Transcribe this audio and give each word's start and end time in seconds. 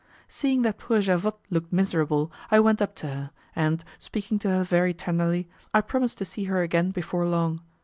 Seeing 0.27 0.63
that 0.63 0.79
poor 0.79 0.99
Javotte 0.99 1.37
looked 1.51 1.71
miserable, 1.71 2.31
I 2.49 2.59
went 2.59 2.81
up 2.81 2.95
to 2.95 3.07
her, 3.07 3.31
and, 3.55 3.83
speaking 3.99 4.39
to 4.39 4.49
her 4.49 4.63
very 4.63 4.95
tenderly, 4.95 5.47
I 5.75 5.81
promised 5.81 6.17
to 6.17 6.25
see 6.25 6.45
her 6.45 6.63
again 6.63 6.89
before 6.89 7.27
long. 7.27 7.61